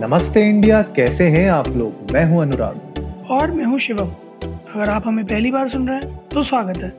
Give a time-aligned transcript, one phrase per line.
[0.00, 2.12] नमस्ते इंडिया कैसे हैं आप लोग?
[2.12, 4.10] मैं हूँ अनुराग। और मैं हूँ शिवम।
[4.74, 6.92] अगर आप हमें पहली बार सुन रहे हैं तो स्वागत है।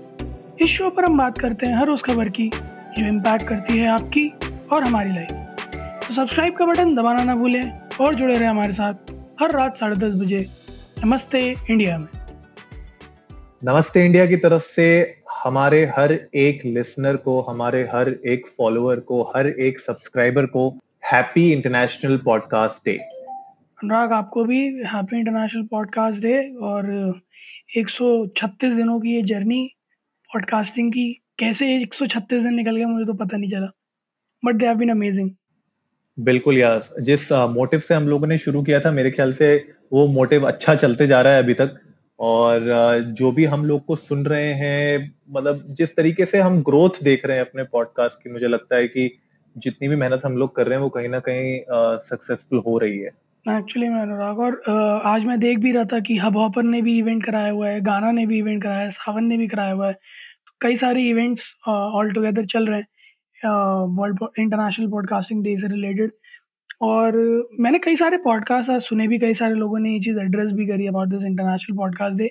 [0.62, 3.88] इस शो पर हम बात करते हैं हर उस खबर की जो इम्पैक्ट करती है
[3.90, 4.28] आपकी
[4.74, 9.12] और हमारी लाइफ तो सब्सक्राइब का बटन दबाना ना भूलें और जुड़े रहे हमारे साथ
[9.42, 10.46] हर रात साढ़े दस बजे।
[11.06, 12.08] नमस्ते इंडिया में।
[13.64, 14.88] नमस्ते इंडिया की तरफ़ से
[15.44, 20.70] हमारे हर एक लिसनर को हमारे हर एक फॉलोअर को हर एक सब्सक्राइबर को
[21.04, 26.86] happy international podcast day Anurag आपको भी हैप्पी इंटरनेशनल पॉडकास्ट डे और
[27.78, 29.72] 136 दिनों की ये जर्नी
[30.34, 33.68] पॉडकास्टिंग की कैसे 136 दिन निकल गए मुझे तो पता नहीं चला
[34.46, 35.32] but they have been amazing
[36.20, 40.08] बिल्कुल यार जिस मोटिव से हम लोगों ने शुरू किया था मेरे ख्याल से वो
[40.08, 41.80] मोटिव अच्छा चलते जा रहा है अभी तक।
[42.20, 42.62] और
[43.00, 47.26] जो भी हम लोग को सुन रहे हैं मतलब जिस तरीके से हम ग्रोथ देख
[47.26, 49.20] रहे हैं अपने पॉडकास्ट की मुझे लगता है कि
[49.58, 51.60] जितनी भी मेहनत हम लोग कर रहे हैं वो कहीं ना कहीं
[52.02, 53.10] सक्सेसफुल हो रही है।
[53.50, 54.62] एक्चुअली मैं अनुराग और
[55.06, 57.82] आज मैं देख भी रहा था कि हब हॉपर ने भी इवेंट कराया हुआ है
[57.82, 61.04] गाना ने भी इवेंट कराया है सावन ने भी कराया हुआ है। तो कई सारे
[61.10, 62.88] इवेंट्स ऑल टुगेदर चल रहे हैं
[63.98, 66.12] वर्ल्ड इंटरनेशनल पॉडकास्टिंग डे से रिलेटेड
[66.82, 67.18] और
[67.60, 70.68] मैंने कई सारे पॉडकास्ट आज सुने भी कई सारे लोगों ने ये चीज़ एड्रेस भी
[70.68, 72.30] करी about this international podcast day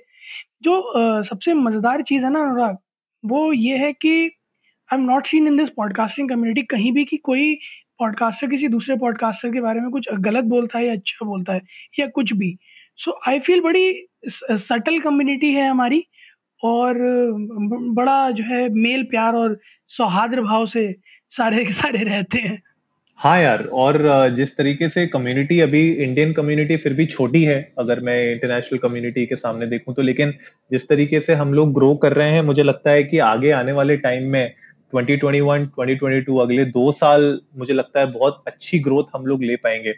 [0.62, 2.76] जो uh, सबसे मज़ेदार चीज़ है ना अनुराग
[3.24, 4.30] वो ये है कि
[4.90, 7.54] I am not seen in this podcasting community कहीं भी कि कोई
[7.98, 11.60] पॉडकास्टर किसी दूसरे पॉडकास्टर के बारे में कुछ गलत बोलता है या अच्छा बोलता है
[11.98, 12.56] या कुछ भी।
[12.98, 13.92] सो आई फील बड़ी
[14.28, 16.02] सटल कम्युनिटी है हमारी
[16.62, 16.98] और
[17.94, 19.58] बड़ा जो है मेल प्यार और
[19.90, 20.94] सौहार्द भाव से
[21.32, 22.60] सारे के सारे रहते हैं।
[23.18, 28.00] हाँ यार, और जिस तरीके से कम्युनिटी अभी इंडियन कम्युनिटी फिर भी छोटी है, अगर
[28.00, 30.32] मैं इंटरनेशनल कम्युनिटी के सामने देखूँ तो लेकिन
[30.70, 33.72] जिस तरीके से हम लोग ग्रो कर रहे हैं, मुझे लगता है कि आगे आने
[33.72, 34.54] वाले टाइम में
[34.94, 39.92] 2021 2022 अगले दो साल मुझे लगता है बहुत अच्छी ग्रोथ हम लोग ले पाएँगे।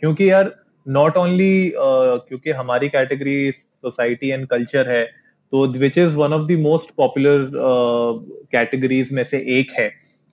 [0.00, 0.54] क्योंकि यार
[0.88, 5.04] नॉट ओनली uh, क्योंकि हमारी कैटेगरी सोसाइटी एंड कल्चर है
[5.52, 7.50] तो which is one of the most popular
[8.52, 9.90] categories में से एक है।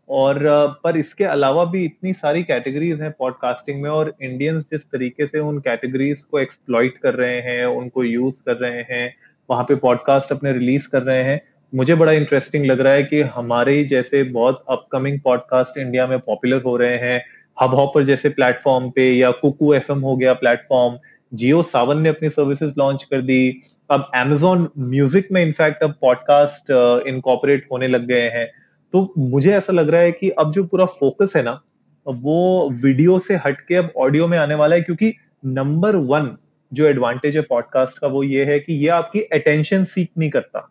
[0.10, 4.92] और uh, पर इसके अलावा भी इतनी सारी कैटेगरीज हैं पॉडकास्टिंग में और इंडियंस जिस
[4.92, 9.14] तरीके से उन कैटेगरीज को एक्सप्लॉइट कर रहे हैं उनको यूज़ कर रहे हैं
[9.50, 11.42] वहाँ पे पॉडकास्ट अपने रिलीज़ कर रहे हैं
[11.74, 16.20] मुझे बड़ा इंटरेस्टिंग लग रहा है कि हमारे ही जैसे बहुत अपकमिंग पॉडकास्ट इंडिया में
[16.20, 17.22] पॉपुलर हो रहे हैं।
[17.58, 20.98] हब हॉपर जैसे प्लेटफॉर्म पे या कुकू एफएम हो गया प्लेटफॉर्म
[21.32, 26.72] जियो सावन ने अपनी सर्विसेज़ लॉन्च कर दी। अब एमेजोन म्यूज़िक में इनफैक्ट अब पॉडकास्ट
[27.08, 28.48] इनकॉपरेट होने लग गए हैं।
[28.94, 31.60] तो मुझे ऐसा लग रहा है कि अब जो पूरा फोकस है ना
[32.06, 35.14] वो वीडियो से हटके अब ऑडियो में आने वाला है क्योंकि
[35.46, 36.36] नंबर वन
[36.72, 40.70] जो एडवांटेज है पॉडकास्ट का वो ये है कि ये आपकी अटेंशन सीख नहीं करता।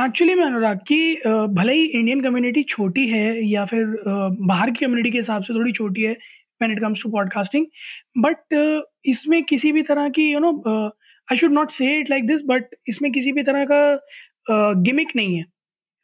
[0.00, 1.16] एक्चुअली मैं अनुराग, कि
[1.56, 5.72] भले ही इंडियन कम्युनिटी छोटी है या फिर बाहर की कम्युनिटी के हिसाब से थोड़ी
[5.72, 7.66] छोटी है when it comes to podcasting
[8.18, 10.52] but इसमें किसी भी तरह की you know
[11.28, 15.36] I should not say it like this but इसमें किसी भी तरह का गिमिक नहीं
[15.36, 15.42] है।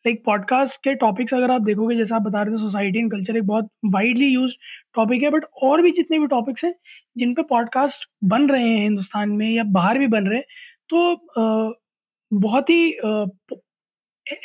[0.04, 3.36] लाइक पॉडकास्ट के टॉपिक्स अगर आप देखोगे, जैसे आप बता रहे थे सोसाइटी एंड कल्चर
[3.36, 4.54] एक बहुत वाइडली यूज़
[4.94, 6.74] टॉपिक है बट और भी जितने भी टॉपिक्स हैं,
[7.18, 10.46] जिन पे पॉडकास्ट बन रहे हैं हिंदुस्तान में या बाहर भी बन रहे हैं
[10.90, 11.76] तो
[12.32, 12.90] बहुत ही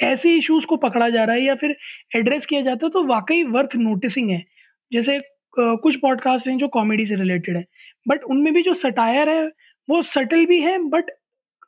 [0.01, 1.75] ऐसे इश्यूज़ को पकड़ा जा रहा है या फिर
[2.15, 4.43] एड्रेस किया जाता है तो वाकई वर्थ नोटिसिंग है।
[4.91, 5.19] जैसे
[5.59, 7.65] कुछ पॉडकास्ट हैं जो कॉमेडी से रिलेटेड है
[8.05, 9.45] बट उनमें भी जो सटायर है,
[9.89, 11.11] वो सटल भी है बट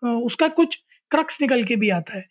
[0.03, 0.75] उसका कुछ
[1.11, 2.25] क्रक्स निकल के भी आता है।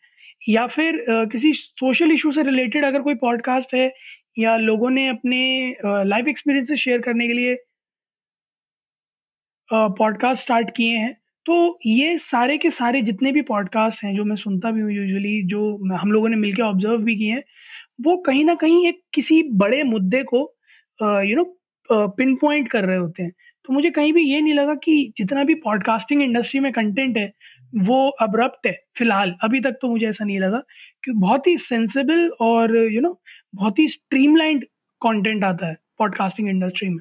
[0.49, 3.93] या फिर किसी सोशल इशू से रिलेटेड अगर कोई पॉडकास्ट है,
[4.39, 7.57] या लोगों ने अपने लाइफ एक्सपीरियंस शेयर करने के लिए
[9.69, 11.17] पॉडकास्ट स्टार्ट किए हैं
[11.47, 15.43] तो ये सारे के सारे जितने भी पॉडकास्ट हैं, जो मैं सुनता भी हूँ यूजुअली
[15.47, 17.43] जो हम लोगों ने मिलकर ऑब्ज़र्व भी किए हैं,
[18.01, 20.41] वो कहीं ना कहीं एक किसी बड़े मुद्दे को
[21.01, 21.45] यू नो
[21.91, 23.33] पिन पॉइंट कर रहे होते हैं।
[23.65, 27.33] तो मुझे कहीं भी ये नहीं लगा कि जितना भी पॉडकास्टिंग इंडस्ट्री में कंटेंट है,
[27.77, 30.59] वो अब्रप्ट है, फ़िलहाल। अभी तक तो मुझे ऐसा नहीं लगा
[31.05, 33.21] कि बहुत ही सेंसिबल और यू नो
[33.55, 34.65] बहुत ही स्ट्रीमलाइंड
[35.03, 36.99] कंटेंट आता है पॉडकास्टिंग इंडस्ट्री में।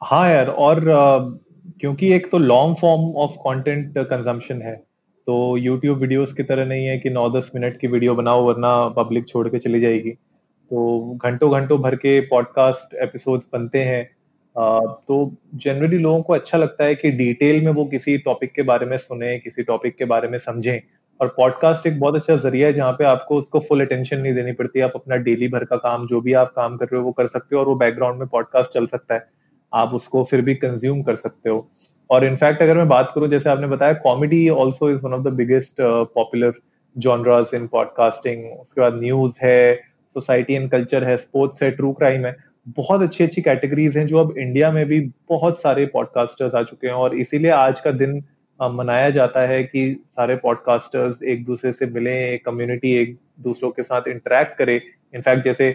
[0.00, 0.80] हाँ यार, और
[1.80, 4.74] क्योंकि एक तो long form of content consumption है
[5.26, 8.88] तो यूट्यूब वीडियोस की तरह नहीं है कि नौ दस मिनट की वीडियो बनाओ, वरना
[8.88, 14.04] पब्लिक छोड़ के चली जाएगी। तो घंटों घंटों भर के पॉडकास्ट एपिसोड्स बनते हैं।
[14.56, 15.16] तो
[15.54, 18.96] जनरली लोगों को अच्छा लगता है कि डिटेल में वो किसी टॉपिक के बारे में
[18.96, 20.80] सुने, किसी टॉपिक के बारे में समझें।
[21.20, 24.52] और पॉडकास्ट एक बहुत अच्छा ज़रिया है जहाँ पे आपको उसको फुल अटेंशन नहीं देनी
[24.52, 27.12] पड़ती। आप अपना डेली भर का काम, जो भी आप काम कर रहे हो, वो
[27.12, 29.26] कर सकते हो और वो बैकग्राउंड में पॉडकास्ट चल सकता है।
[29.76, 31.68] आप उसको फिर भी कंज्यूम कर सकते हो।
[32.10, 35.32] और इनफैक्ट अगर मैं बात करूँ, जैसे आपने बताया comedy also is one of the
[35.34, 35.76] biggest
[36.14, 36.52] popular
[36.96, 39.74] genres in podcasting उसके बाद न्यूज़ है
[40.16, 42.34] सोसाइटी एंड कल्चर है स्पोर्ट्स है ट्रू क्राइम है।
[42.76, 46.86] बहुत अच्छी अच्छी कैटेगरीज हैं जो अब इंडिया में भी बहुत सारे पॉडकास्टर्स आ चुके
[46.86, 48.22] हैं। और इसीलिए आज का दिन
[48.60, 54.08] मनाया जाता है कि सारे पॉडकास्टर्स एक दूसरे से मिलें कम्युनिटी एक दूसरों के साथ
[54.08, 54.80] इंटरेक्ट करे।
[55.14, 55.68] इनफैक्ट जैसे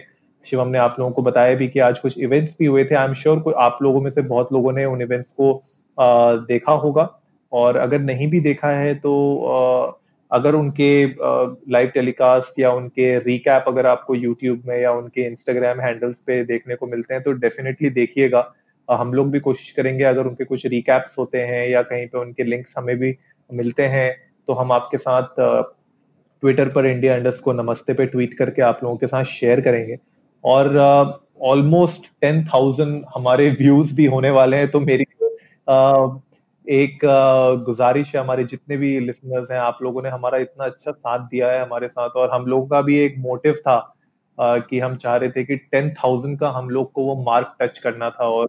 [0.46, 3.06] शिवम ने आप लोगों को बताया भी कि आज कुछ इवेंट्स भी हुए थे। आई
[3.06, 5.54] एम श्योर आप लोगों में से बहुत लोगों ने उन इवेंट्स को
[5.98, 7.08] आ, देखा होगा।
[7.52, 9.12] और अगर नहीं भी देखा है तो
[9.46, 9.92] आ,
[10.30, 11.04] अगर उनके
[11.72, 16.74] लाइव टेलीकास्ट या उनके रिकैप अगर आपको यूट्यूब में या उनके इंस्टाग्राम हैंडल्स पे देखने
[16.74, 18.50] को मिलते हैं तो डेफिनेटली देखिएगा।
[18.88, 22.44] हम लोग भी कोशिश करेंगे अगर उनके कुछ रिकैप्स होते हैं या कहीं पे उनके
[22.44, 23.14] लिंक्स हमें भी
[23.50, 24.10] मिलते हैं
[24.48, 28.96] तो हम आपके साथ ट्विटर पर इंडिया इंडस को नमस्ते पे ट्वीट करके आप लोगों
[28.96, 29.96] के साथ शेयर करेंगे।
[30.44, 30.76] और
[31.42, 36.20] ऑलमोस्ट टेन थाउज़ेंड हमारे व्यूज़ भी होने वाले हैं तो मेरी uh,
[36.66, 40.92] एक uh, गुजारिश है हमारे जितने भी लिसनर्स हैं आप लोगों ने हमारा इतना अच्छा
[40.92, 43.78] साथ दिया है हमारे साथ और हम लोगों का भी एक मोटिव था
[44.38, 47.56] uh, कि हम चाह रहे थे कि टेन थाउज़ेंड का हम लोग को वो मार्क
[47.60, 48.48] टच करना था और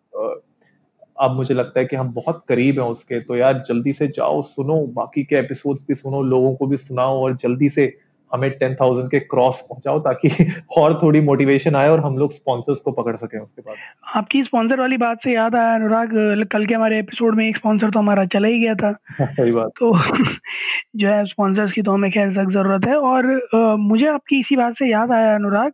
[1.21, 4.41] अब मुझे लगता है कि हम बहुत करीब हैं उसके तो यार जल्दी से जाओ
[4.41, 7.85] सुनो बाकी के एपिसोड्स भी सुनो लोगों को भी सुनाओ और जल्दी से
[8.33, 10.29] हमें टेन थाउज़ेंड के क्रॉस पहुंचाओ ताकि
[10.77, 13.75] और थोड़ी मोटिवेशन आए और हम लोग स्पॉन्सर्स को पकड़ सकें उसके बाद।
[14.15, 16.09] आपकी स्पॉन्सर वाली बात से याद आया अनुराग
[16.51, 18.91] कल के हमारे एपिसोड में एक स्पॉन्सर तो हमारा चला ही गया था।
[19.21, 19.97] सही बात। तो
[20.95, 24.55] जो है स्पॉन्सर्स की तो हमें खैर सख्त ज़रूरत है। और आ, मुझे आपकी इसी
[24.55, 25.71] बात से याद आया अनुराग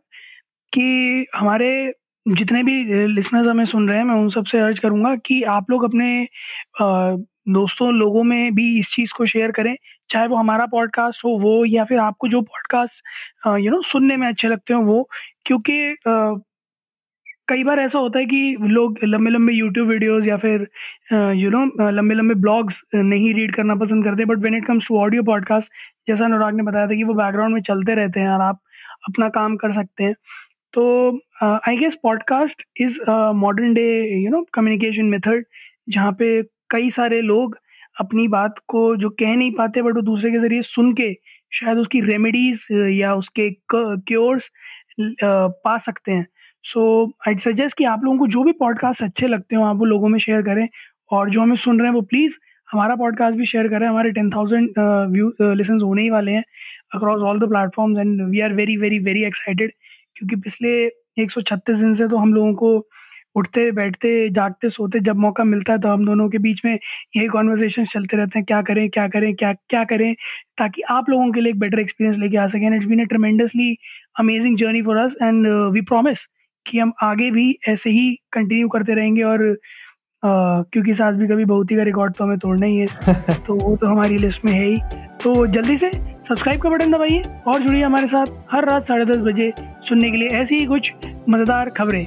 [0.72, 1.92] कि हमारे
[2.28, 5.84] जितने भी लिसनर्स हमें सुन रहे हैं मैं उन सबसे अर्ज़ करूँगा कि आप लोग
[5.84, 6.28] अपने
[7.48, 9.76] दोस्तों लोगों में भी इस चीज़ को शेयर करें
[10.10, 13.02] चाहे वो हमारा पॉडकास्ट हो, वो या फिर आपको जो पॉडकास्ट
[13.60, 15.08] यू नो सुनने में अच्छे लगते हो, वो।
[15.46, 15.96] क्योंकि
[17.48, 20.66] कई बार ऐसा होता है कि लोग लंबे लंबे यूट्यूब वीडियोस या फिर
[21.36, 24.98] यू नो लंबे लंबे ब्लॉग्स नहीं रीड करना पसंद करते but when it comes to
[24.98, 25.72] audio podcast
[26.08, 28.60] जैसा अनुराग ने बताया था कि वो बैकग्राउंड में चलते रहते हैं और आप
[29.08, 30.14] अपना काम कर सकते हैं।
[30.72, 30.82] तो
[31.68, 33.00] I guess podcast is
[33.36, 33.88] modern day
[34.22, 35.44] you know communication method
[35.88, 37.56] जहाँ पे कई सारे लोग
[38.00, 41.12] अपनी बात को जो कह नहीं पाते बट वो दूसरे के ज़रिए सुन के
[41.52, 44.50] शायद उसकी रेमेडीज या उसके क्योर्स
[45.64, 46.26] पा सकते हैं।
[46.64, 46.82] सो
[47.28, 50.08] आई सजेस्ट कि आप लोगों को जो भी पॉडकास्ट अच्छे लगते हो, आप वो लोगों
[50.08, 50.68] में शेयर करें।
[51.12, 52.36] और जो हमें सुन रहे हैं, वो प्लीज़
[52.68, 54.78] हमारा पॉडकास्ट भी शेयर करें। हमारे टेन थाउज़ेंड
[55.12, 56.42] व्यू लिसन होने ही वाले हैं
[56.94, 59.72] across all the platforms and we are very very very excited
[60.16, 60.70] क्योंकि पिछले
[61.22, 62.78] एक सौ छत्तीस दिन से तो हम लोगों को
[63.34, 66.72] उठते बैठते जागते सोते जब मौका मिलता है तो हम दोनों के बीच में
[67.16, 70.14] यही कॉन्वर्सेशन चलते रहते हैं। क्या करें क्या करें क्या क्या करें
[70.58, 73.76] ताकि आप लोगों के लिए एक बेटर एक्सपीरियंस लेके आ सकें। It's been a tremendously
[74.18, 76.26] amazing journey for us and we promise
[76.66, 81.44] कि हम आगे भी ऐसे ही कंटिन्यू करते रहेंगे और uh, क्योंकि सास भी कभी
[81.44, 82.86] बहुत ही का रिकॉर्ड तो हमें तोड़ना ही है।
[83.46, 84.78] तो वो तो हमारी लिस्ट में है ही।
[85.22, 85.90] तो जल्दी से
[86.28, 90.16] सब्सक्राइब का बटन दबाइए और जुड़िए हमारे साथ हर रात साढ़े दस बजे सुनने के
[90.16, 90.92] लिए ऐसी ही कुछ
[91.28, 92.06] मज़ेदार खबरें।